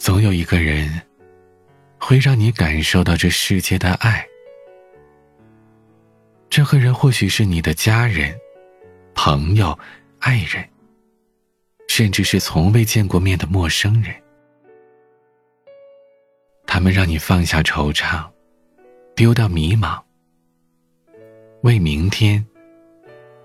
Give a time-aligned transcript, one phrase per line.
[0.00, 0.88] 总有一个人，
[1.98, 4.26] 会让你感受到这世界的爱。
[6.48, 8.34] 这个人或许是你的家人、
[9.14, 9.78] 朋友、
[10.18, 10.66] 爱人，
[11.86, 14.14] 甚至是从未见过面的陌生人。
[16.66, 18.26] 他们让你放下惆怅，
[19.14, 20.00] 丢掉迷茫，
[21.60, 22.42] 为明天，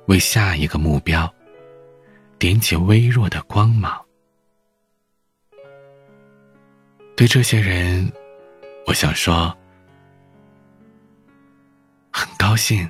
[0.06, 1.30] 为下一个目标，
[2.40, 4.05] 点起微弱的光芒。
[7.16, 8.12] 对这些人，
[8.86, 9.56] 我想说，
[12.12, 12.86] 很高兴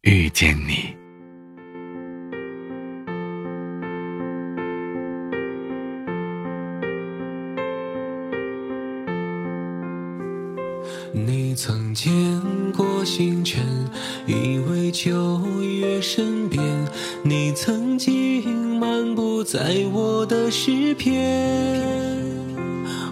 [0.00, 0.96] 遇见你。
[11.12, 12.10] 你曾见
[12.72, 13.62] 过星辰，
[14.26, 16.60] 以为就越身边。
[17.22, 17.83] 你曾
[19.44, 21.22] 在我的诗篇，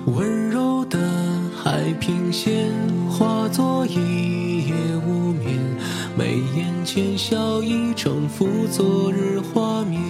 [0.07, 0.99] 温柔的
[1.55, 2.71] 海平线
[3.11, 4.75] 化作一夜
[5.07, 5.59] 无眠，
[6.17, 10.01] 眉眼间笑意重复昨日画面。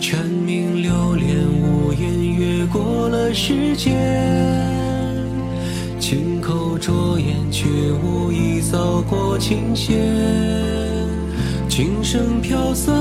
[0.00, 3.94] 蝉鸣流连无言，越过了时间。
[6.00, 7.66] 轻口拙言，却
[8.02, 9.94] 无意扫过琴弦。
[11.68, 12.92] 琴声飘散，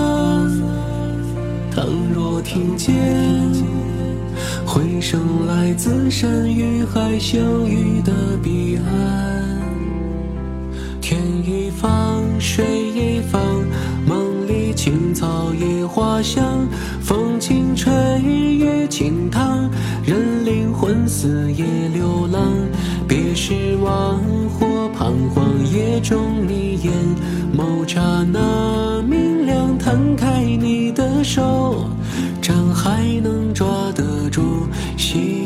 [1.75, 2.93] 倘若听见，
[4.63, 9.59] 回声来自山与海相遇的彼岸。
[11.01, 12.63] 天一方，水
[12.93, 13.41] 一方，
[14.05, 16.67] 梦里青草野花香，
[17.01, 19.67] 风轻吹，月轻淌，
[20.05, 22.53] 人灵魂似野流浪。
[23.07, 24.19] 别失望
[24.59, 26.93] 或彷徨，夜中你眼
[27.57, 27.99] 眸刹
[28.31, 29.22] 那明，
[29.93, 31.87] 摊开你的手，
[32.41, 34.67] 掌还能抓得住
[34.97, 35.42] 希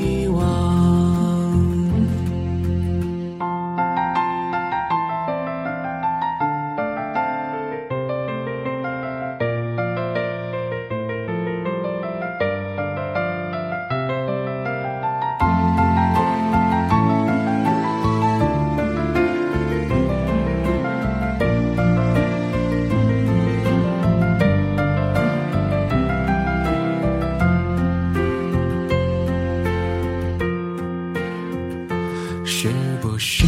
[32.50, 32.70] 是
[33.02, 33.46] 不是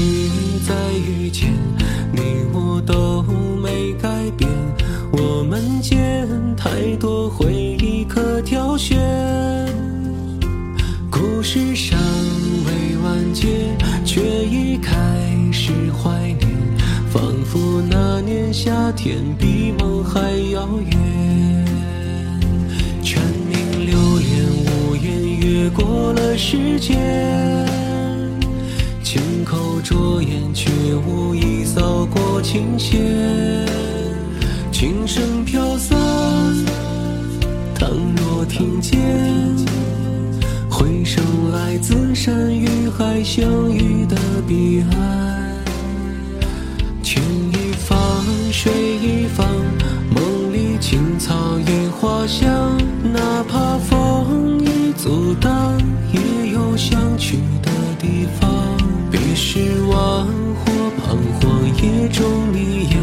[0.68, 0.76] 在
[1.08, 1.54] 遇见
[2.12, 2.22] 你，
[2.52, 3.24] 我都
[3.64, 4.50] 没改变？
[5.14, 6.28] 我们间
[6.58, 9.00] 太多回忆可挑选，
[11.10, 11.98] 故事尚
[12.66, 13.48] 未完结，
[14.04, 14.94] 却已开
[15.54, 16.50] 始怀念，
[17.10, 20.20] 仿佛那年夏天比梦还
[20.52, 21.66] 遥远。
[23.02, 27.79] 蝉鸣流连无言，越过了时间。
[29.12, 33.02] 轻口拙言，却无意扫过琴弦。
[34.72, 35.98] 琴声飘散，
[37.74, 39.00] 倘若听见，
[40.70, 44.16] 回声来自山与海相遇的
[44.48, 45.58] 彼岸。
[47.02, 47.20] 情
[47.52, 47.98] 一方，
[48.52, 48.72] 水
[49.02, 49.44] 一方，
[50.14, 52.78] 梦里青草野花香，
[53.12, 55.76] 哪怕风雨阻挡，
[56.14, 57.40] 也有相去。
[59.90, 62.24] 望或彷徨，夜中
[62.54, 62.98] 你眼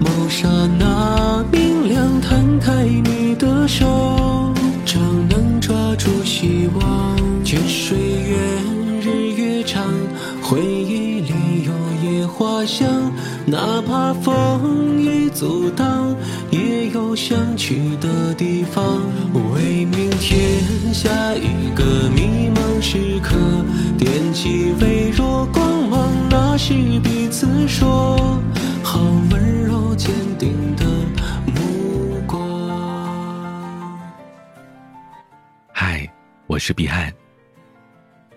[0.00, 7.16] 眸刹那明亮，摊开你的手，正能抓住希望。
[7.44, 8.38] 见水远，
[9.00, 9.82] 日月长，
[10.42, 11.32] 回忆里
[11.64, 11.72] 有
[12.10, 13.10] 野花香，
[13.46, 16.14] 哪怕风雨阻挡，
[16.50, 19.00] 也有想去的地方。
[19.54, 20.38] 为明天
[20.92, 21.84] 下一个
[22.14, 23.34] 迷茫时刻，
[23.96, 24.97] 点起微，
[26.70, 28.14] 那是彼此说
[28.84, 29.00] 好
[29.30, 30.84] 温柔坚定的
[31.46, 32.38] 目光。
[35.72, 36.06] 嗨，
[36.46, 37.10] 我是彼岸。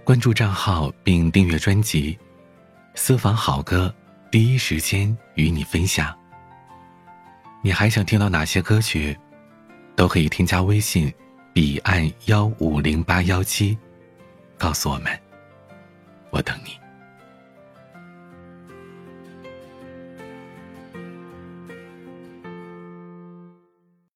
[0.06, 2.18] 关注账号并订阅专辑，
[2.96, 3.94] 私房好歌，
[4.32, 6.18] 第一时间与你分享。
[7.62, 9.18] 你还想听到哪些歌曲？
[9.94, 11.14] 都可以添加微信
[11.52, 13.78] “彼岸幺五零八幺七”，
[14.58, 15.20] 告诉我们，